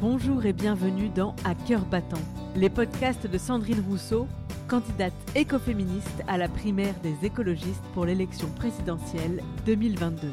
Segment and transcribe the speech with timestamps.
[0.00, 2.22] Bonjour et bienvenue dans À cœur battant,
[2.54, 4.28] les podcasts de Sandrine Rousseau,
[4.68, 10.28] candidate écoféministe à la primaire des écologistes pour l'élection présidentielle 2022.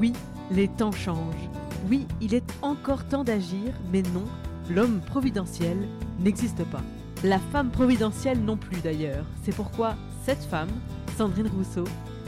[0.00, 0.12] Oui,
[0.50, 1.48] les temps changent.
[1.88, 4.24] Oui, il est encore temps d'agir, mais non,
[4.68, 5.76] l'homme providentiel
[6.18, 6.82] n'existe pas.
[7.22, 9.26] La femme providentielle non plus d'ailleurs.
[9.44, 10.72] C'est pourquoi cette femme,
[11.16, 11.84] Sandrine Rousseau,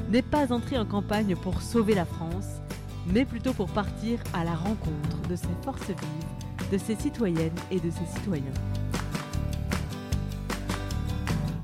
[0.09, 2.61] n'est pas entrée en campagne pour sauver la France,
[3.13, 7.81] mais plutôt pour partir à la rencontre de ses forces vives, de ses citoyennes et
[7.81, 8.45] de ses citoyens.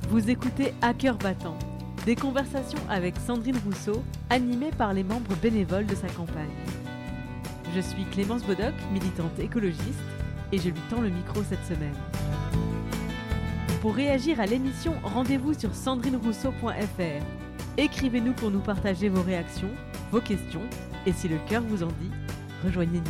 [0.08, 1.58] Vous écoutez À cœur battant,
[2.06, 6.48] des conversations avec Sandrine Rousseau, animées par les membres bénévoles de sa campagne.
[7.74, 9.98] Je suis Clémence Bodoc, militante écologiste,
[10.52, 11.94] et je lui tends le micro cette semaine.
[13.80, 17.24] Pour réagir à l'émission, rendez-vous sur sandrinerousseau.fr.
[17.76, 19.70] Écrivez-nous pour nous partager vos réactions,
[20.12, 20.62] vos questions
[21.06, 22.10] et si le cœur vous en dit,
[22.64, 23.02] rejoignez-nous.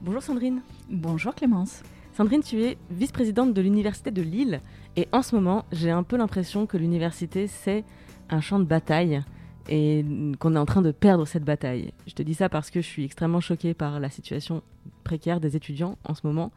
[0.00, 0.62] Bonjour Sandrine.
[0.88, 1.82] Bonjour Clémence.
[2.14, 4.60] Sandrine, tu es vice-présidente de l'Université de Lille
[4.96, 7.84] et en ce moment, j'ai un peu l'impression que l'université, c'est
[8.30, 9.22] un champ de bataille
[9.68, 10.04] et
[10.38, 11.92] qu'on est en train de perdre cette bataille.
[12.06, 14.62] Je te dis ça parce que je suis extrêmement choquée par la situation
[15.04, 16.52] précaire des étudiants en ce moment.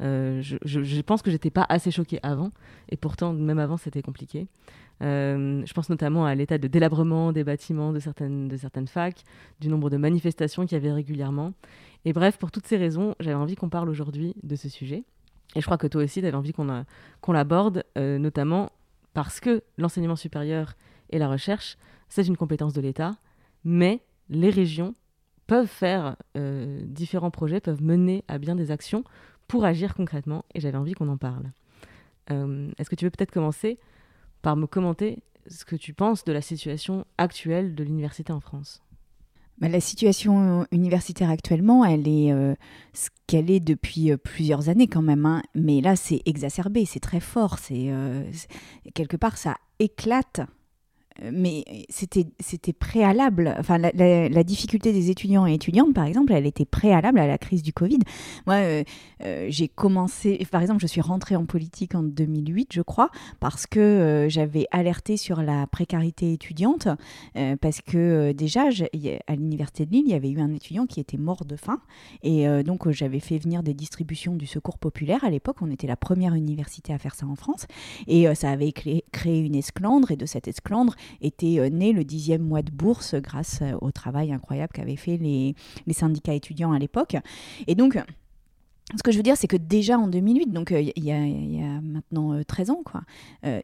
[0.00, 2.50] Euh, je, pense que j'étais pas assez choquée avant,
[2.88, 4.48] et pourtant, même avant, c'était compliqué.
[5.02, 9.22] Euh, je pense notamment à l'état de délabrement des bâtiments de certaines, de facs,
[9.60, 11.52] du nombre de manifestations qu'il y avait régulièrement.
[12.04, 15.04] Et bref, pour toutes ces raisons, j'avais envie qu'on parle aujourd'hui de ce sujet.
[15.56, 16.84] Et je crois que toi aussi, tu avais envie qu'on
[17.20, 18.70] qu'on l'aborde, euh, notamment
[19.14, 20.74] parce que l'enseignement supérieur
[21.10, 21.76] et la recherche,
[22.08, 23.16] c'est une compétence de l'État,
[23.64, 24.94] mais les régions
[25.46, 29.04] peuvent faire différents projets, peuvent mener à bien des actions
[29.48, 31.52] pour agir concrètement et j'avais envie qu'on en parle.
[32.30, 33.78] Euh, est-ce que tu veux peut-être commencer
[34.42, 38.82] par me commenter ce que tu penses de la situation actuelle de l'université en France?
[39.58, 42.54] Bah, la situation universitaire actuellement, elle est euh,
[42.92, 45.26] ce qu'elle est depuis euh, plusieurs années quand même.
[45.26, 45.42] Hein.
[45.54, 47.58] Mais là, c'est exacerbé, c'est très fort.
[47.58, 47.92] C'est
[48.94, 50.40] quelque part, ça éclate
[51.22, 53.54] mais c'était c'était préalable.
[53.58, 57.62] Enfin, la, difficulté des étudiants et étudiantes, par exemple, elle était préalable à la crise
[57.62, 58.00] du Covid.
[58.46, 58.84] Moi, euh,
[59.22, 63.10] euh, j'ai commencé, par exemple, je suis rentrée en politique en 2008, je crois,
[63.40, 66.88] parce que euh, j'avais alerté sur la précarité étudiante,
[67.60, 68.64] parce que déjà,
[69.26, 71.80] à l'université de Lille, il y avait eu un étudiant qui était mort de faim,
[72.22, 75.24] et donc j'avais fait venir des distributions du Secours populaire.
[75.24, 77.66] À l'époque, on était la première université à faire ça en France,
[78.06, 82.42] et ça avait créé une esclandre, et de cette esclandre était euh, né le dixième
[82.42, 85.54] mois de bourse grâce euh, au travail incroyable qu'avaient fait les,
[85.86, 87.16] les syndicats étudiants à l'époque.
[87.66, 87.98] Et donc,
[88.96, 91.80] ce que je veux dire, c'est que déjà en 2008, donc euh, il y, a
[91.80, 93.02] maintenant 13 ans, quoi,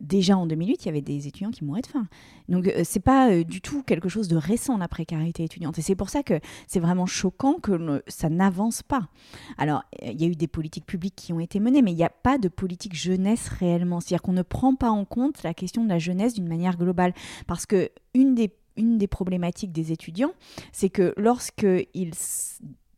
[0.00, 2.06] déjà en 2008, il y avait des étudiants qui mouraient de faim.
[2.48, 5.78] Donc c'est pas du tout quelque chose de récent, la précarité étudiante.
[5.78, 9.08] Et c'est pour ça que c'est vraiment choquant que ça n'avance pas.
[9.58, 12.04] Alors, il y a eu des politiques publiques qui ont été menées, mais il n'y
[12.04, 14.00] a pas de politique jeunesse réellement.
[14.00, 17.14] C'est-à-dire qu'on ne prend pas en compte la question de la jeunesse d'une manière globale.
[17.47, 20.32] Parce que une des une des problématiques des étudiants,
[20.72, 22.14] c'est que lorsqu'ils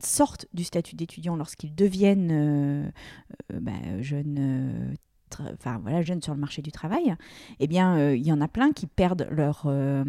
[0.04, 2.90] sortent du statut d'étudiant, lorsqu'ils deviennent euh,
[3.52, 4.94] euh, bah, jeunes euh,
[5.41, 7.15] enfin voilà, jeunes sur le marché du travail,
[7.60, 10.04] eh bien, euh, il y en a plein qui perdent leur, euh,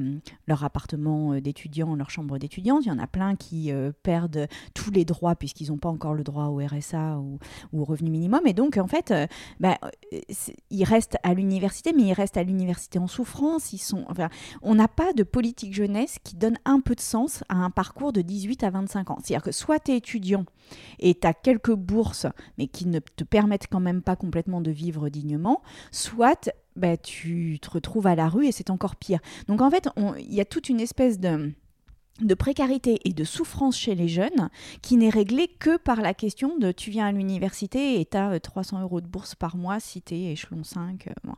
[0.48, 2.86] leur appartement d'étudiant, leur chambre d'étudiante.
[2.86, 6.14] Il y en a plein qui euh, perdent tous les droits puisqu'ils n'ont pas encore
[6.14, 7.40] le droit au RSA ou,
[7.74, 8.42] au revenu minimum.
[8.46, 9.14] Et donc, en fait,
[9.60, 9.78] bah,
[10.70, 13.74] ils restent à l'université, mais ils restent à l'université en souffrance.
[13.74, 14.30] Ils sont, enfin,
[14.62, 18.14] on n'a pas de politique jeunesse qui donne un peu de sens à un parcours
[18.14, 19.18] de 18 à 25 ans.
[19.24, 20.46] C'est-à-dire que soit tu es étudiant
[21.00, 24.72] et tu as quelques bourses, mais qui ne te permettent quand même pas complètement de
[24.72, 29.19] vivre dignement, soit bah, tu te retrouves à la rue et c'est encore pire.
[29.47, 29.88] Donc en fait,
[30.19, 31.53] il y a toute une espèce de
[32.22, 34.50] de précarité et de souffrance chez les jeunes
[34.81, 38.39] qui n'est réglée que par la question de tu viens à l'université et tu as
[38.39, 41.07] 300 euros de bourse par mois si tu es échelon 5.
[41.07, 41.31] Euh,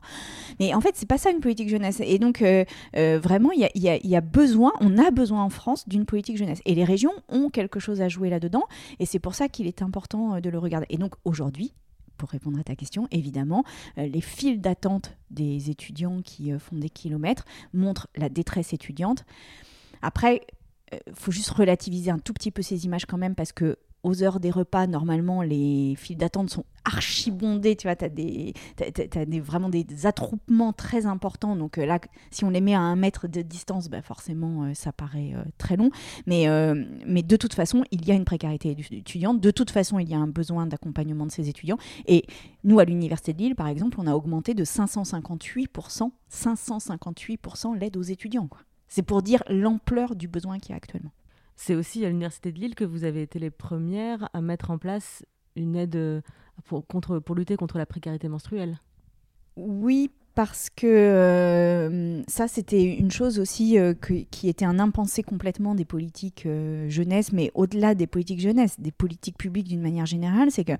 [0.60, 2.00] Mais en fait, c'est pas ça une politique jeunesse.
[2.04, 2.64] Et donc, euh,
[2.96, 6.36] euh, vraiment, il y a, y a, besoin, on a besoin en France d'une politique
[6.36, 6.60] jeunesse.
[6.66, 8.64] Et les régions ont quelque chose à jouer là-dedans.
[8.98, 10.86] Et c'est pour ça qu'il est important de le regarder.
[10.90, 11.72] Et donc, aujourd'hui,
[12.16, 13.64] pour répondre à ta question, évidemment,
[13.96, 19.24] les files d'attente des étudiants qui font des kilomètres montrent la détresse étudiante.
[20.02, 20.46] Après,
[20.92, 23.78] il euh, faut juste relativiser un tout petit peu ces images quand même parce que
[24.02, 27.76] aux heures des repas, normalement, les files d'attente sont archibondées.
[27.76, 28.54] Tu vois, tu as, des,
[29.26, 31.56] des, vraiment des attroupements très importants.
[31.56, 31.98] Donc euh, là,
[32.30, 35.42] si on les met à un mètre de distance, bah forcément, euh, ça paraît euh,
[35.58, 35.90] très long.
[36.26, 36.46] Mais,
[37.06, 39.40] mais de toute façon, il y a une précarité étudiante.
[39.40, 41.78] De toute façon, il y a un besoin d'accompagnement de ces étudiants.
[42.06, 42.26] Et
[42.64, 48.02] nous, à l'Université de Lille, par exemple, on a augmenté de 558%, 558% l'aide aux
[48.02, 48.48] étudiants.
[48.88, 51.10] C'est pour dire l'ampleur du besoin qu'il y a actuellement.
[51.56, 54.78] C'est aussi à l'Université de Lille que vous avez été les premières à mettre en
[54.78, 55.24] place
[55.56, 56.20] une aide euh,
[56.64, 58.78] pour, contre, pour lutter contre la précarité menstruelle.
[59.56, 65.74] Oui, parce que euh, ça, c'était une chose aussi euh, qui était un impensé complètement
[65.74, 66.46] des politiques
[66.88, 70.74] jeunesse, mais au-delà des politiques jeunesse, des politiques publiques d'une manière générale, c'est que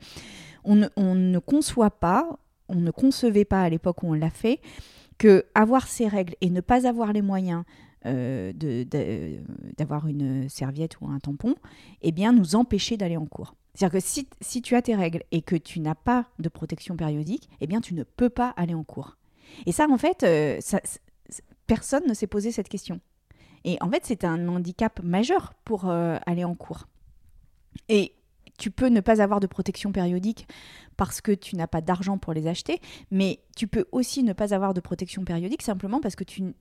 [0.64, 2.38] on ne conçoit pas,
[2.69, 4.61] on ne concevait pas à l'époque où on l'a fait,
[5.17, 7.62] que avoir ces règles et ne pas avoir les moyens
[9.76, 11.55] d'avoir une serviette ou un tampon,
[12.03, 13.55] eh bien, nous empêcher d'aller en cours.
[13.76, 17.50] C'est-à-dire que si, tu as tes règles et que tu n'as pas de protection périodique,
[17.61, 19.19] eh bien, tu ne peux pas aller en cours.
[19.67, 20.58] Et ça, en fait, euh,
[21.67, 23.00] personne ne s'est posé cette question.
[23.64, 26.87] Et en fait, c'est un handicap majeur pour euh, aller en cours.
[27.88, 28.14] Et
[28.58, 30.47] tu peux ne pas avoir de protection périodique
[30.97, 32.81] parce que tu n'as pas d'argent pour les acheter,
[33.11, 36.55] mais tu peux aussi ne pas avoir de protection périodique simplement parce que tu,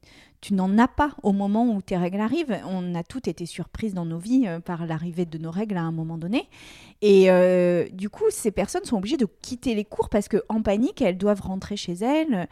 [0.51, 2.57] n'en as pas au moment où tes règles arrivent.
[2.67, 5.81] On a toutes été surprises dans nos vies euh, par l'arrivée de nos règles à
[5.81, 6.49] un moment donné.
[7.01, 11.01] Et euh, du coup, ces personnes sont obligées de quitter les cours parce qu'en panique,
[11.01, 12.47] elles doivent rentrer chez elles.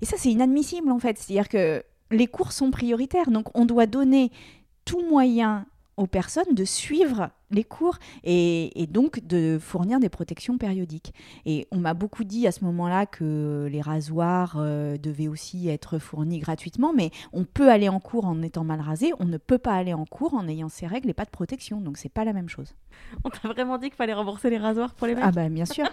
[0.00, 1.18] Et ça, c'est inadmissible en fait.
[1.18, 4.30] C'est-à-dire que les cours sont prioritaires, donc on doit donner
[4.84, 5.66] tout moyen
[5.98, 11.12] aux personnes de suivre les cours et, donc de fournir des protections périodiques.
[11.44, 15.98] Et on m'a beaucoup dit à ce moment-là que les rasoirs euh, devaient aussi être
[15.98, 19.58] fournis gratuitement, mais on peut aller en cours en étant mal rasé, on ne peut
[19.58, 22.24] pas aller en cours en ayant ces règles et pas de protection, donc c'est pas
[22.24, 22.74] la même chose.
[23.24, 25.24] On t'a vraiment dit qu'il fallait rembourser les rasoirs pour les mecs?
[25.26, 25.86] Ah bah bien sûr.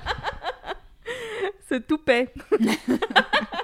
[1.67, 2.31] c'est tout paix.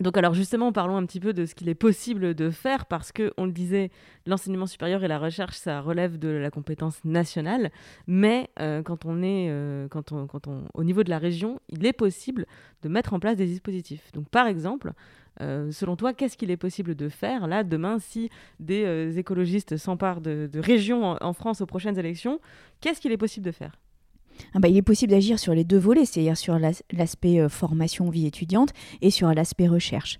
[0.00, 3.12] Donc alors justement, parlons un petit peu de ce qu'il est possible de faire parce
[3.12, 3.90] que on le disait,
[4.26, 7.70] l'enseignement supérieur et la recherche, ça relève de la compétence nationale,
[8.06, 9.86] mais euh, quand on est, euh,
[10.74, 12.46] au niveau de la région, il est possible
[12.82, 14.10] de mettre en place des dispositifs.
[14.12, 14.92] Donc par exemple,
[15.40, 18.30] euh, selon toi, qu'est-ce qu'il est possible de faire là demain si
[18.60, 22.40] des écologistes s'emparent de, régions en France aux prochaines élections
[22.80, 23.78] Qu'est-ce qu'il est possible de faire?
[24.54, 28.10] Ah bah, il est possible d'agir sur les deux volets, c'est-à-dire sur l'aspect euh, formation
[28.10, 30.18] vie étudiante et sur l'aspect recherche.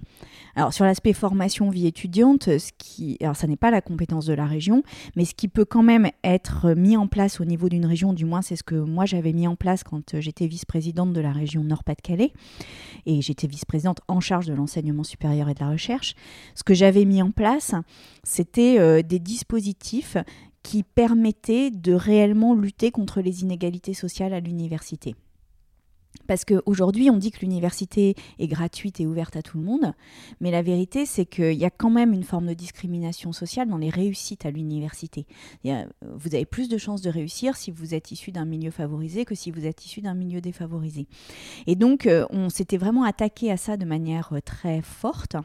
[0.55, 4.35] Alors sur l'aspect formation vie étudiante, ce qui, alors ça n'est pas la compétence de
[4.35, 4.83] la région,
[5.17, 8.25] mais ce qui peut quand même être mis en place au niveau d'une région, du
[8.25, 11.33] moins c'est ce que moi j'avais mis en place quand euh, j'étais vice-présidente de la
[11.33, 12.33] région Nord-Pas-de-Calais
[13.07, 16.15] et j'étais vice-présidente en charge de l'enseignement supérieur et de la recherche.
[16.55, 17.75] Ce que j'avais mis en place,
[18.23, 20.17] c'était euh, des dispositifs
[20.63, 25.15] qui permettait de réellement lutter contre les inégalités sociales à l'université.
[26.27, 29.93] Parce qu'aujourd'hui, on dit que l'université est gratuite et ouverte à tout le monde,
[30.41, 33.79] mais la vérité, c'est qu'il y a quand même une forme de discrimination sociale dans
[33.79, 35.27] les réussites à l'université.
[35.65, 39.35] Vous avez plus de chances de réussir si vous êtes issu d'un milieu favorisé que
[39.35, 41.07] si vous êtes issu d'un milieu défavorisé.
[41.67, 45.37] Et donc, euh, on s'était vraiment attaqué à ça de manière euh, très forte,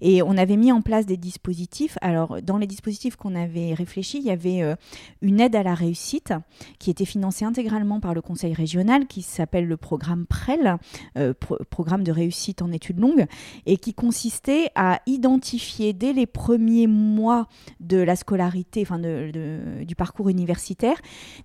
[0.00, 1.96] et on avait mis en place des dispositifs.
[2.00, 4.74] Alors, dans les dispositifs qu'on avait réfléchis, il y avait euh,
[5.22, 6.32] une aide à la réussite
[6.78, 10.76] qui était financée intégralement par le conseil régional, qui s'appelle le programme PREL,
[11.16, 11.34] euh,
[11.70, 13.26] programme de réussite en études longues,
[13.66, 17.46] et qui consistait à identifier dès les premiers mois
[17.80, 20.96] de la scolarité, enfin du parcours universitaire,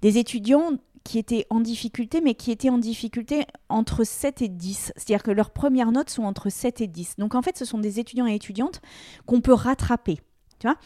[0.01, 0.71] des étudiants
[1.03, 4.93] qui étaient en difficulté, mais qui étaient en difficulté entre 7 et 10.
[4.95, 7.15] C'est-à-dire que leurs premières notes sont entre 7 et 10.
[7.17, 8.81] Donc en fait, ce sont des étudiants et étudiantes
[9.25, 10.19] qu'on peut rattraper.
[10.59, 10.77] Tu vois?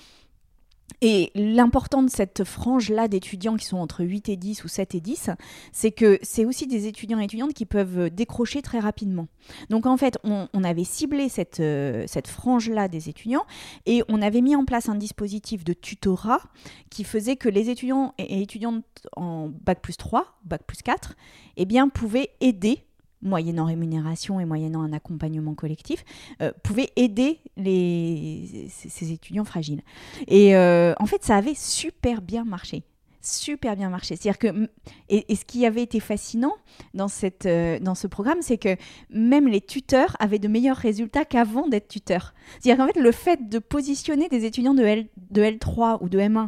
[1.02, 5.02] Et l'important de cette frange-là d'étudiants qui sont entre 8 et 10 ou 7 et
[5.02, 5.30] 10,
[5.72, 9.28] c'est que c'est aussi des étudiants et étudiantes qui peuvent décrocher très rapidement.
[9.70, 13.46] Donc en fait, on, avait ciblé cette, euh, cette frange-là des étudiants
[13.86, 16.42] et on avait mis en place un dispositif de tutorat
[16.90, 18.84] qui faisait que les étudiants et étudiantes
[19.16, 21.16] en bac plus 3, bac plus 4,
[21.58, 22.87] eh bien, pouvaient aider
[23.22, 26.04] moyennant rémunération et moyennant un accompagnement collectif,
[26.42, 29.82] euh, pouvait aider ces, étudiants fragiles.
[30.28, 32.84] Et euh, en fait, ça avait super bien marché
[33.28, 34.16] super bien marché.
[34.16, 34.70] C'est-à-dire que,
[35.10, 36.54] et, ce qui avait été fascinant
[36.94, 38.76] dans, cette, euh, dans ce programme, c'est que
[39.10, 42.34] même les tuteurs avaient de meilleurs résultats qu'avant d'être tuteurs.
[42.60, 46.20] C'est-à-dire qu'en fait, le fait de positionner des étudiants de, L, de L3 ou de
[46.20, 46.48] M1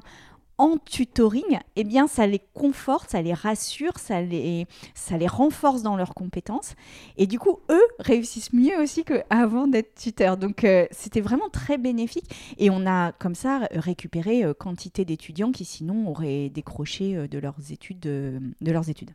[0.59, 5.83] en tutoring, eh bien, ça les conforte, ça les rassure, ça les, ça les renforce
[5.83, 6.75] dans leurs compétences.
[7.17, 10.35] Et du coup, eux réussissent mieux aussi qu'avant d'être tuteurs.
[10.35, 12.29] Donc, euh, c'était vraiment très bénéfique.
[12.57, 17.39] Et on a comme ça récupéré euh, quantité d'étudiants qui sinon auraient décroché euh, de
[17.39, 18.01] leurs études.
[18.01, 19.11] de leurs études.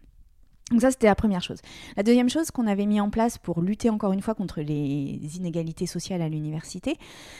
[0.70, 1.58] Donc ça, c'était la première chose.
[1.94, 5.36] La deuxième chose qu'on avait mis en place pour lutter encore une fois contre les
[5.36, 6.96] inégalités sociales à l'université,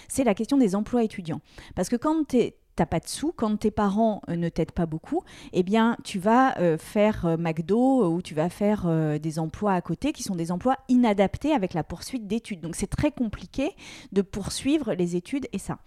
[0.08, 1.40] c'est la question des emplois étudiants.
[1.74, 4.86] Parce que quand tu t'as pas de sous, quand tes parents euh, ne t'aident pas
[4.86, 8.86] beaucoup, eh bien, tu vas euh, faire euh, McDo ou tu vas faire
[9.18, 12.60] des emplois à côté qui sont des emplois inadaptés avec la poursuite d'études.
[12.60, 13.70] Donc, c'est très compliqué
[14.12, 15.78] de poursuivre les études et ça.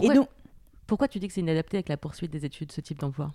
[0.00, 0.28] et donc,
[0.92, 3.30] pourquoi tu dis que c'est inadapté avec la poursuite des études, ce type d'emploi?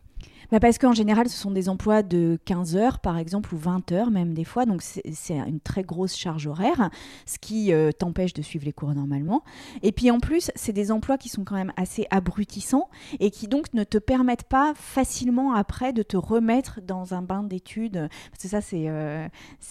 [0.52, 3.92] Bah Parce qu'en général, ce sont des emplois de 15 heures, par exemple, ou 20
[3.92, 4.68] heures même des fois.
[4.68, 6.92] Donc, c'est une très grosse charge horaire,
[7.26, 9.44] ce qui euh, t'empêche de suivre les cours normalement.
[9.82, 13.48] Et puis, en plus, c'est des emplois qui sont quand même assez abrutissants et qui
[13.48, 18.08] donc ne te permettent pas facilement après de te remettre dans un bain d'études.
[18.30, 18.88] Parce que ça, c'est...
[18.88, 19.28] Euh,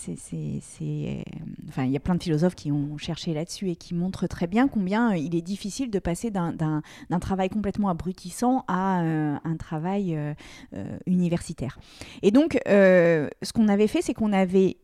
[0.09, 1.23] euh,
[1.69, 4.49] enfin, il y a plein de philosophes qui ont cherché là-dessus et qui montrent très
[4.49, 6.83] bien combien il est difficile de passer d'un
[7.21, 10.35] travail complètement abrutissant à euh, un travail euh,
[10.75, 11.79] euh, universitaire.
[12.23, 14.79] Et donc, ce qu'on avait fait, c'est qu'on avait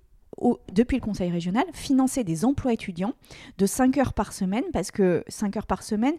[0.73, 3.15] depuis le conseil régional, financer des emplois étudiants
[3.59, 6.15] de 5 heures par semaine, parce que 5 heures par semaine,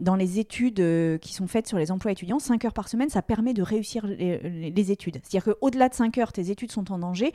[0.00, 0.82] dans les études
[1.20, 4.06] qui sont faites sur les emplois étudiants, 5 heures par semaine, ça permet de réussir
[4.06, 5.20] les, études.
[5.22, 7.32] C'est-à-dire qu'au-delà de 5 heures, tes études sont en danger,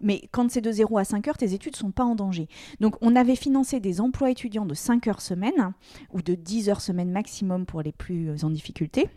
[0.00, 2.48] mais quand c'est de 0 à 5 heures, tes études ne sont pas en danger.
[2.80, 5.72] Donc on avait financé des emplois étudiants de 5 heures semaine,
[6.12, 9.08] ou de 10 heures semaine maximum pour les plus en difficulté.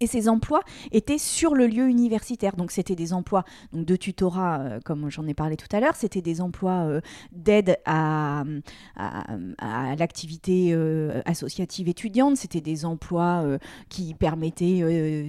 [0.00, 2.56] Et ces emplois étaient sur le lieu universitaire.
[2.56, 6.22] Donc c'était des emplois de tutorat, euh, comme j'en ai parlé tout à l'heure, c'était
[6.22, 7.00] des emplois euh,
[7.32, 8.44] d'aide à,
[9.96, 13.44] l'activité euh, associative étudiante, c'était des emplois
[13.88, 14.80] qui permettaient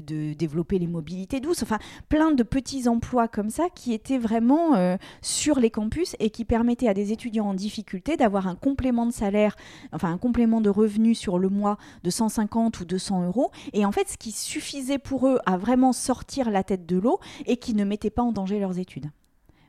[0.05, 1.79] de développer les mobilités douces, enfin
[2.09, 6.87] plein de petits emplois comme ça qui étaient vraiment sur les campus et qui permettaient
[6.87, 9.55] à des étudiants en difficulté d'avoir un complément de salaire,
[9.91, 13.51] enfin un complément de revenus sur le mois de 150 ou 200 euros.
[13.73, 17.19] Et en fait, ce qui suffisait pour eux à vraiment sortir la tête de l'eau
[17.45, 19.09] et qui ne mettaient pas en danger leurs études.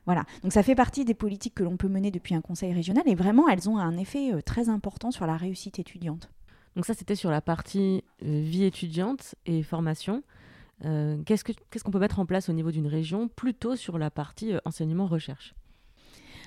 [0.05, 3.03] Voilà, donc ça fait partie des politiques que l'on peut mener depuis un conseil régional
[3.07, 6.29] et vraiment elles ont un effet euh, très important sur la réussite étudiante.
[6.75, 10.21] Donc ça c'était sur la partie euh, vie étudiante et formation.
[10.83, 11.43] Euh, qu'est-ce
[11.83, 13.27] qu'on peut mettre en place au niveau d'une région?
[13.27, 15.55] Plutôt sur la partie enseignement-recherche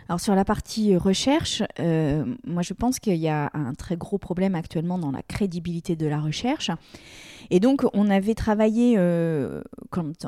[0.08, 4.54] alors sur la partie recherche, moi je pense qu'il y a un très gros problème
[4.54, 6.70] actuellement dans la crédibilité de la recherche.
[7.50, 9.62] Et donc, on avait travaillé, euh,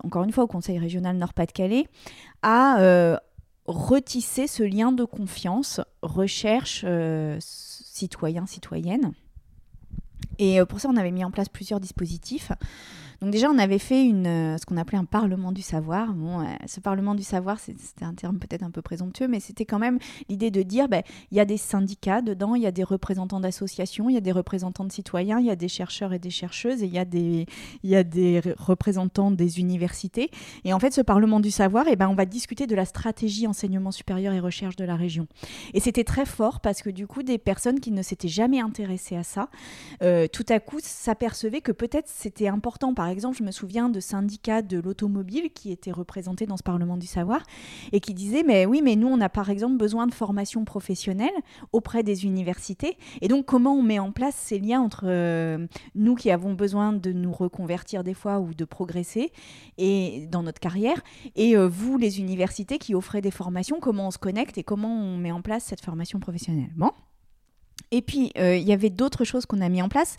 [0.02, 1.86] encore une fois, au Conseil régional Nord-Pas-de-Calais,
[2.42, 3.16] à euh,
[3.66, 9.12] retisser ce lien de confiance recherche euh, citoyen-citoyenne.
[10.38, 12.50] Et pour ça, on avait mis en place plusieurs dispositifs.
[13.20, 16.14] Donc déjà, on avait fait une, euh, ce qu'on appelait un parlement du savoir.
[16.14, 19.66] Bon, euh, ce parlement du savoir, c'était un terme peut-être un peu présomptueux, mais c'était
[19.66, 19.98] quand même
[20.30, 23.40] l'idée de dire, ben, il y a des syndicats dedans, il y a des représentants
[23.40, 26.30] d'associations, il y a des représentants de citoyens, il y a des chercheurs et des
[26.30, 27.44] chercheuses, et il y a des,
[27.84, 30.30] y a des représentants des universités.
[30.64, 32.86] Et en fait, ce parlement du savoir, et eh ben, on va discuter de la
[32.86, 35.26] stratégie enseignement supérieur et recherche de la région.
[35.74, 39.16] Et c'était très fort parce que du coup, des personnes qui ne s'étaient jamais intéressées
[39.16, 39.50] à ça,
[40.02, 44.00] euh, tout à coup s'apercevaient que peut-être c'était important, par exemple, je me souviens de
[44.00, 47.42] syndicats de l'automobile qui étaient représentés dans ce Parlement du savoir
[47.92, 51.30] et qui disaient mais oui, mais nous on a par exemple besoin de formation professionnelle
[51.72, 56.14] auprès des universités et donc comment on met en place ces liens entre euh, nous
[56.14, 59.32] qui avons besoin de nous reconvertir des fois ou de progresser
[59.78, 61.00] et dans notre carrière
[61.36, 64.94] et euh, vous les universités qui offrez des formations, comment on se connecte et comment
[64.94, 66.70] on met en place cette formation professionnelle?
[66.76, 66.90] Bon.
[67.90, 70.16] Et puis, euh, il y avait d'autres choses qu'on a mis en place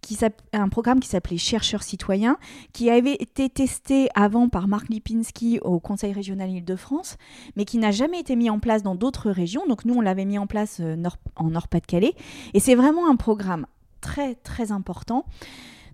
[0.00, 0.18] qui
[0.52, 2.38] un programme qui s'appelait Chercheurs citoyens,
[2.72, 7.16] qui avait été testé avant par Marc Lipinski au Conseil régional Île-de-France,
[7.56, 9.66] mais qui n'a jamais été mis en place dans d'autres régions.
[9.66, 10.96] Donc nous, on l'avait mis en place euh,
[11.36, 12.14] en Nord-Pas-de-Calais.
[12.54, 13.66] Et c'est vraiment un programme
[14.00, 15.26] très, très important.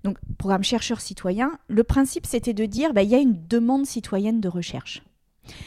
[0.04, 3.86] Donc, programme Chercheurs citoyens, le principe, c'était de dire, bah, il y a une demande
[3.86, 5.02] citoyenne de recherche.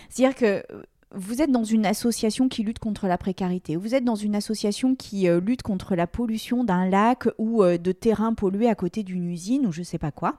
[0.09, 0.83] C'est-à-dire que euh,
[1.15, 4.95] vous êtes dans une association qui lutte contre la précarité, vous êtes dans une association
[4.95, 9.01] qui euh, lutte contre la pollution d'un lac ou euh, de terrains pollués à côté
[9.01, 10.37] d'une usine ou je ne sais pas quoi,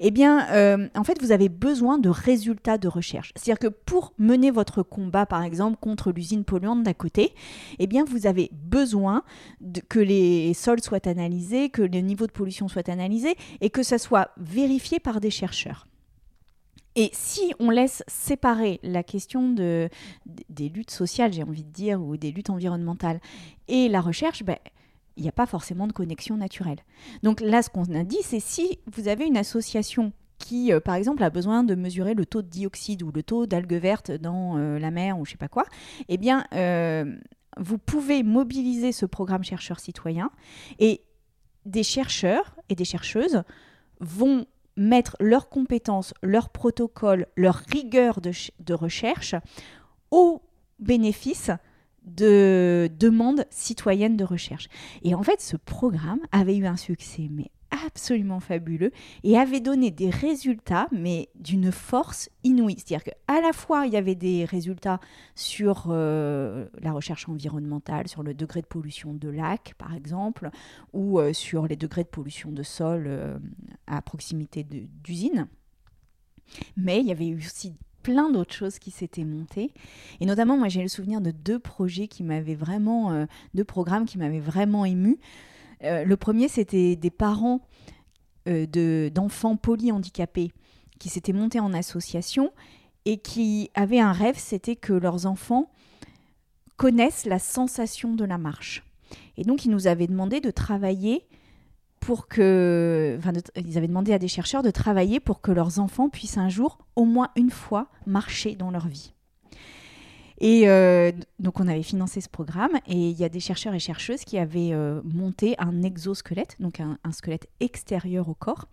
[0.00, 3.32] eh bien, euh, en fait, vous avez besoin de résultats de recherche.
[3.36, 7.34] C'est-à-dire que pour mener votre combat, par exemple, contre l'usine polluante d'à côté,
[7.78, 9.22] eh bien, vous avez besoin
[9.88, 13.98] que les sols soient analysés, que le niveau de pollution soit analysé et que ça
[13.98, 15.86] soit vérifié par des chercheurs.
[16.94, 19.88] Et si on laisse séparer la question de,
[20.48, 23.20] des luttes sociales, j'ai envie de dire, ou des luttes environnementales,
[23.68, 24.58] et la recherche, ben,
[25.16, 26.80] il n'y a pas forcément de connexion naturelle.
[27.22, 30.96] Donc là, ce qu'on a dit, c'est si vous avez une association qui, euh, par
[30.96, 34.56] exemple, a besoin de mesurer le taux de dioxyde ou le taux d'algues vertes dans
[34.56, 35.64] euh, la mer ou je sais pas quoi,
[36.08, 37.16] eh bien, euh,
[37.58, 40.30] vous pouvez mobiliser ce programme chercheur citoyen
[40.78, 41.02] et
[41.64, 43.42] des chercheurs et des chercheuses
[44.00, 49.34] vont mettre leurs compétences, leurs protocoles, leur rigueur de, recherche
[50.10, 50.42] au
[50.78, 51.50] bénéfice
[52.04, 54.68] de demandes citoyennes de recherche.
[55.02, 58.92] Et en fait, ce programme avait eu un succès mais absolument fabuleux
[59.24, 62.76] et avait donné des résultats, mais d'une force inouïe.
[62.76, 65.00] C'est-à-dire qu'à la fois, il y avait des résultats
[65.34, 70.50] sur euh, la recherche environnementale, sur le degré de pollution de lac, par exemple,
[70.92, 73.38] ou euh, sur les degrés de pollution de sol euh,
[73.86, 75.48] à proximité d'usines.
[76.76, 79.72] Mais il y avait aussi plein d'autres choses qui s'étaient montées.
[80.20, 84.18] Et notamment, moi, j'ai le souvenir de deux projets qui m'avaient vraiment, deux programmes qui
[84.18, 85.20] m'avaient vraiment ému.
[85.84, 87.60] Euh, le premier, c'était des parents
[88.48, 88.66] euh,
[89.10, 90.52] d'enfants polyhandicapés
[90.98, 92.52] qui s'étaient montés en association
[93.04, 95.70] et qui avaient un rêve, c'était que leurs enfants
[96.76, 98.84] connaissent la sensation de la marche.
[99.36, 101.26] Et donc, ils nous avaient demandé de travailler
[102.00, 103.16] pour que.
[103.18, 106.48] Enfin, ils avaient demandé à des chercheurs de travailler pour que leurs enfants puissent un
[106.48, 109.12] jour, au moins une fois, marcher dans leur vie.
[110.44, 113.78] Et euh, donc on avait financé ce programme et il y a des chercheurs et
[113.78, 118.66] chercheuses qui avaient euh, monté un exosquelette, donc un, squelette extérieur au corps,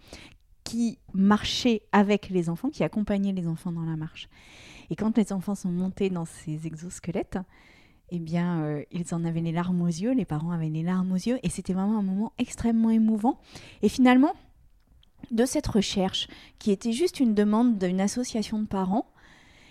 [0.63, 4.29] qui marchait avec les enfants, qui accompagnait les enfants dans la marche.
[4.89, 7.38] Et quand les enfants sont montés dans ces exosquelettes,
[8.09, 11.11] eh bien, euh, ils en avaient les larmes aux yeux, les parents avaient les larmes
[11.11, 13.39] aux yeux, et c'était vraiment un moment extrêmement émouvant.
[13.83, 14.33] Et finalement,
[15.29, 19.05] de cette recherche, qui était juste une demande d'une association de parents,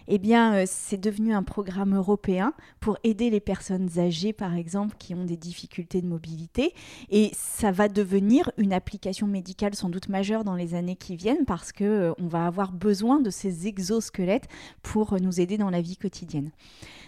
[0.09, 4.97] eh bien, euh, c'est devenu un programme européen pour aider les personnes âgées, par exemple,
[4.99, 6.75] qui ont des difficultés de mobilité.
[7.11, 11.45] Et ça va devenir une application médicale sans doute majeure dans les années qui viennent
[11.47, 14.49] parce que euh, on va avoir besoin de ces exosquelettes
[14.83, 16.51] pour nous aider dans la vie quotidienne.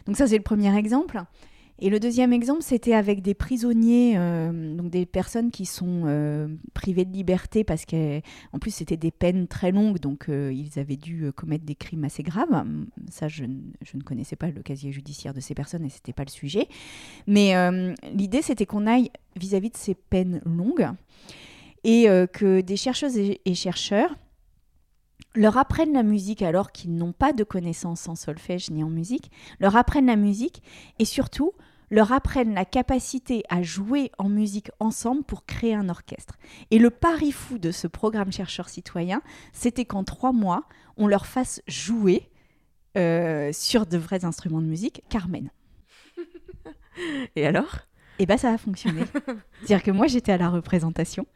[0.07, 1.23] Donc ça, c'est le premier exemple.
[1.82, 6.46] Et le deuxième exemple, c'était avec des prisonniers, euh, donc des personnes qui sont euh,
[6.75, 10.99] privées de liberté parce qu'en plus c'était des peines très longues, donc euh, ils avaient
[10.99, 12.66] dû commettre des crimes assez graves.
[13.10, 16.30] Ça, je, ne connaissais pas le casier judiciaire de ces personnes et c'était pas le
[16.30, 16.68] sujet.
[17.26, 17.54] Mais
[18.12, 20.88] l'idée, c'était qu'on aille vis-à-vis de ces peines longues
[21.84, 24.16] et que des chercheuses et chercheurs
[25.34, 29.30] leur apprennent la musique alors qu'ils n'ont pas de connaissances en solfège ni en musique,
[29.60, 30.62] leur apprennent la musique
[30.99, 31.52] et surtout
[31.90, 36.38] leur apprennent la capacité à jouer en musique ensemble pour créer un orchestre.
[36.70, 39.22] Et le pari fou de ce programme chercheur citoyen,
[39.53, 40.64] c'était qu'en trois mois,
[40.96, 42.31] on leur fasse jouer
[42.96, 45.50] euh, sur de vrais instruments de musique Carmen.
[47.37, 47.79] Et alors?
[48.18, 49.03] Eh bien, ça a fonctionné.
[49.62, 51.26] C'est-à-dire que moi, j'étais à la représentation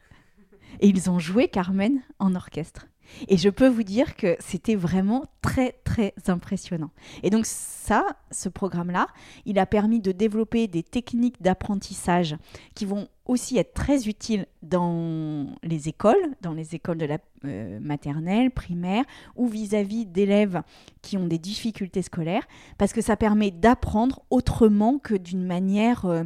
[0.79, 2.87] et ils ont joué Carmen en orchestre.
[3.27, 6.91] Et je peux vous dire que c'était vraiment très, très impressionnant.
[7.23, 9.07] Et donc ça, ce programme-là,
[9.45, 12.35] il a permis de développer des techniques d'apprentissage
[12.73, 17.79] qui vont aussi être très utiles dans les écoles, dans les écoles de la euh,
[17.79, 19.03] maternelle, primaire,
[19.35, 20.61] ou vis-à-vis d'élèves
[21.01, 26.05] qui ont des difficultés scolaires, parce que ça permet d'apprendre autrement que d'une manière...
[26.05, 26.23] Euh,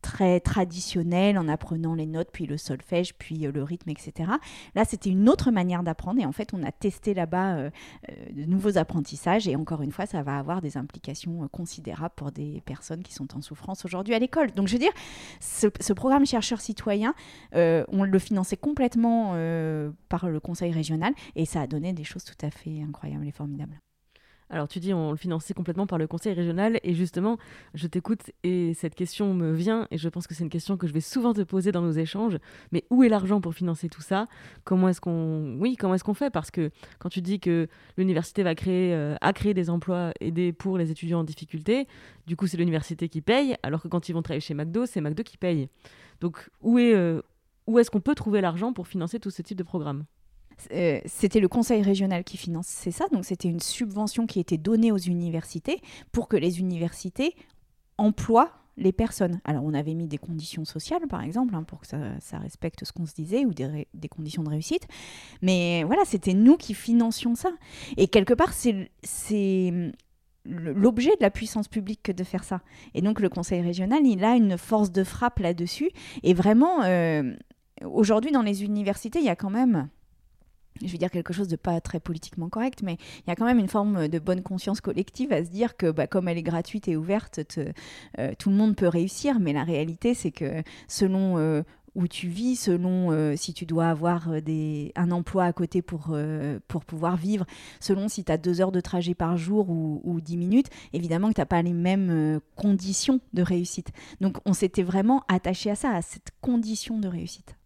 [0.00, 4.30] très traditionnel en apprenant les notes, puis le solfège, puis euh, le rythme, etc.
[4.74, 7.70] Là, c'était une autre manière d'apprendre et en fait, on a testé là-bas euh,
[8.08, 12.32] euh, de nouveaux apprentissages et encore une fois, ça va avoir des implications considérables pour
[12.32, 14.50] des personnes qui sont en souffrance aujourd'hui à l'école.
[14.52, 14.92] Donc, je veux dire,
[15.40, 17.14] ce, ce programme chercheur citoyen,
[17.52, 19.32] on le finançait complètement
[20.08, 23.32] par le conseil régional et ça a donné des choses tout à fait incroyables et
[23.32, 23.78] formidables.
[24.52, 27.38] Alors tu dis on le finançait complètement par le conseil régional et justement
[27.74, 30.88] je t'écoute et cette question me vient et je pense que c'est une question que
[30.88, 32.36] je vais souvent te poser dans nos échanges.
[32.72, 34.26] Mais où est l'argent pour financer tout ça?
[34.64, 36.30] Comment est-ce qu'on oui comment est-ce qu'on fait?
[36.30, 39.16] Parce que quand tu dis que l'université va créer euh,
[39.54, 41.86] des emplois aidés pour les étudiants en difficulté,
[42.26, 45.00] du coup c'est l'université qui paye alors que quand ils vont travailler chez McDo c'est
[45.00, 45.68] McDo qui paye.
[46.20, 47.22] Donc où est euh,
[47.68, 50.06] où est-ce qu'on peut trouver l'argent pour financer tout ce type de programme?
[50.72, 54.92] Euh, c'était le conseil régional qui finançait ça, donc c'était une subvention qui était donnée
[54.92, 55.80] aux universités
[56.12, 57.34] pour que les universités
[57.98, 59.40] emploient les personnes.
[59.44, 62.92] Alors on avait mis des conditions sociales, par exemple, hein, pour que ça, respecte ce
[62.92, 64.86] qu'on se disait, ou des, conditions de réussite.
[65.42, 67.50] Mais voilà, c'était nous qui financions ça.
[67.96, 69.92] Et quelque part, c'est
[70.46, 72.62] l'objet de la puissance publique que de faire ça.
[72.94, 75.90] Et donc le conseil régional, il a une force de frappe là-dessus.
[76.22, 77.34] Et vraiment, euh,
[77.84, 79.88] aujourd'hui, dans les universités, il y a quand même
[80.84, 83.44] je vais dire quelque chose de pas très politiquement correct, mais il y a quand
[83.44, 86.42] même une forme de bonne conscience collective à se dire que bah, comme elle est
[86.42, 87.40] gratuite et ouverte,
[88.18, 91.62] euh, tout le monde peut réussir, mais la réalité c'est que selon euh,
[91.96, 96.16] où tu vis, selon euh, si tu dois avoir des, un emploi à côté pour,
[96.68, 97.44] pour pouvoir vivre,
[97.80, 101.34] selon si tu as deux heures de trajet par jour ou, dix minutes, évidemment que
[101.34, 103.90] tu n'as pas les mêmes conditions de réussite.
[104.20, 107.56] Donc on s'était vraiment attaché à ça, à cette condition de réussite.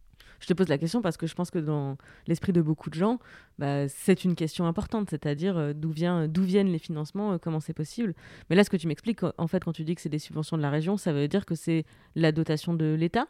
[0.45, 2.95] Je te pose la question parce que je pense que dans l'esprit de beaucoup de
[2.95, 3.19] gens,
[3.59, 8.15] bah, c'est une question importante, c'est-à-dire euh, d'où viennent les financements, euh, comment c'est possible.
[8.51, 10.59] Mais là, ce que tu m'expliques, en fait, quand tu dis que c'est des subventions
[10.59, 13.27] de la région, ça veut dire que c'est la dotation de l'État?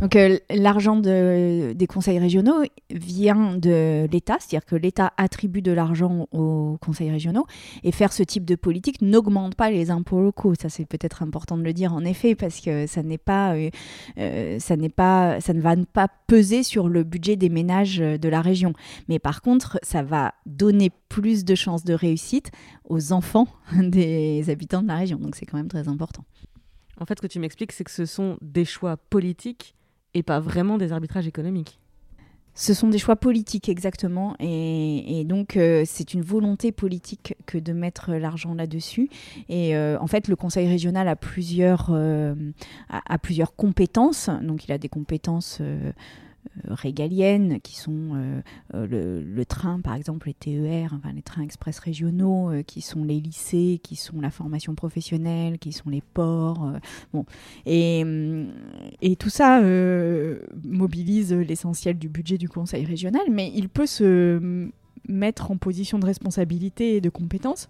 [0.00, 6.26] Donc euh, l'argent des conseils régionaux vient de l'État, c'est-à-dire que l'État attribue de l'argent
[6.32, 7.46] aux conseils régionaux
[7.84, 10.54] et faire ce type de politique n'augmente pas les impôts locaux.
[10.60, 13.70] Ça c'est peut-être important de le dire en effet parce que ça n'est pas, euh,
[14.18, 18.28] euh, ça n'est pas, ça ne va pas peser sur le budget des ménages de
[18.28, 18.72] la région.
[19.08, 22.50] Mais par contre, ça va donner plus de chances de réussite
[22.88, 25.18] aux enfants des habitants de la région.
[25.18, 26.24] Donc c'est quand même très important.
[27.00, 29.74] En fait, ce que tu m'expliques, c'est que ce sont des choix politiques
[30.14, 31.78] et pas vraiment des arbitrages économiques.
[32.54, 37.72] Ce sont des choix politiques exactement, et, donc euh, c'est une volonté politique que de
[37.72, 39.10] mettre l'argent là-dessus.
[39.48, 42.34] Et euh, en fait, le Conseil régional a plusieurs, euh,
[42.88, 44.28] a, plusieurs compétences.
[44.42, 45.62] Donc il a des compétences
[46.64, 48.40] régaliennes, qui sont euh,
[48.74, 53.20] euh, le, train, par exemple, les TER, enfin, les trains express régionaux, qui sont les
[53.20, 56.72] lycées, qui sont la formation professionnelle, qui sont les ports.
[57.66, 58.04] et,
[59.00, 59.60] et, tout ça
[60.64, 64.70] mobilise l'essentiel du budget du Conseil régional, mais il peut se
[65.08, 67.68] mettre en position de responsabilité et de compétence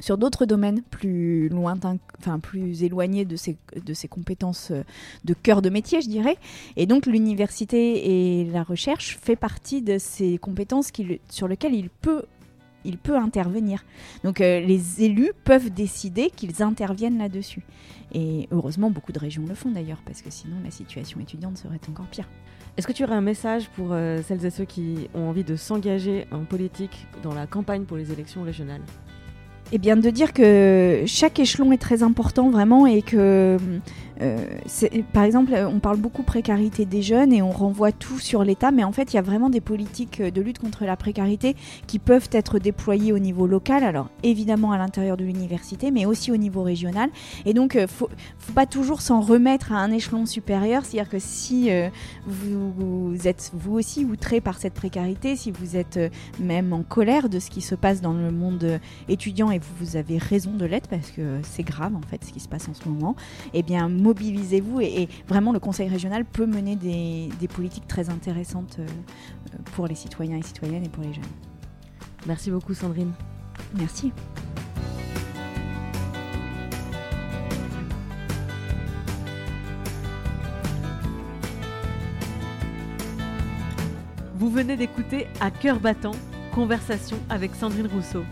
[0.00, 4.82] sur d'autres domaines plus lointains, enfin plus éloignés de ses, de ses compétences euh,
[5.24, 6.36] de cœur de métier, je dirais.
[6.76, 10.90] Et donc l'université et la recherche fait partie de ces compétences
[11.28, 12.22] sur lesquelles il peut,
[12.84, 13.84] il peut intervenir.
[14.24, 17.62] Donc euh, les élus peuvent décider qu'ils interviennent là-dessus.
[18.12, 21.80] Et heureusement, beaucoup de régions le font d'ailleurs, parce que sinon la situation étudiante serait
[21.90, 22.28] encore pire.
[22.76, 25.56] Est-ce que tu aurais un message pour euh, celles et ceux qui ont envie de
[25.56, 28.82] s'engager en politique dans la campagne pour les élections régionales?
[29.72, 33.58] Eh bien, de dire que chaque échelon est très important vraiment et que
[35.12, 38.84] par exemple, on parle beaucoup précarité des jeunes et on renvoie tout sur l'État, mais
[38.84, 42.28] en fait, il y a vraiment des politiques de lutte contre la précarité qui peuvent
[42.32, 46.62] être déployées au niveau local, alors évidemment à l'intérieur de l'université, mais aussi au niveau
[46.62, 47.10] régional.
[47.46, 51.10] Et donc, il euh, faut, faut pas toujours s'en remettre à un échelon supérieur, c'est-à-dire
[51.10, 51.88] que si euh,
[52.26, 55.98] vous, êtes vous aussi outré par cette précarité, si vous êtes
[56.40, 59.96] même en colère de ce qui se passe dans le monde étudiant et vous, vous
[59.96, 62.74] avez raison de l'être parce que c'est grave en fait ce qui se passe en
[62.74, 63.16] ce moment,
[63.54, 68.86] eh bien mobilisez-vous et, vraiment le Conseil régional peut mener des, politiques très intéressantes euh,
[69.74, 71.24] pour les citoyens et citoyennes et pour les jeunes.
[72.26, 73.12] Merci beaucoup Sandrine.
[73.76, 74.12] Merci.
[84.36, 86.12] Vous venez d'écouter À cœur battant,
[86.54, 88.24] conversation avec Sandrine Rousseau.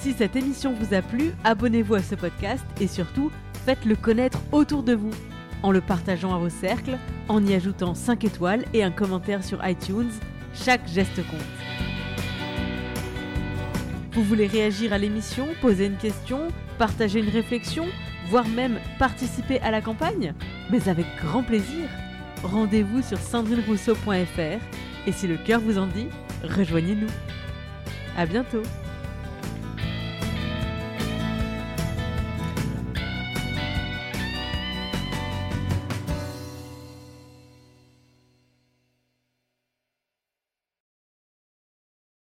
[0.00, 3.30] Si cette émission vous a plu, abonnez-vous à ce podcast et surtout,
[3.64, 5.12] faites-le connaître autour de vous
[5.62, 6.98] en le partageant à vos cercles,
[7.28, 10.10] en y ajoutant 5 étoiles et un commentaire sur iTunes.
[10.54, 11.40] Chaque geste compte.
[14.12, 16.48] Vous voulez réagir à l'émission, poser une question,
[16.78, 17.86] partager une réflexion,
[18.28, 20.34] voire même participer à la campagne?
[20.70, 21.88] Mais avec grand plaisir
[22.42, 24.60] Rendez-vous sur sandrinerousseau.fr
[25.06, 26.08] et si le cœur vous en dit,
[26.42, 27.08] rejoignez-nous.
[28.16, 28.62] À bientôt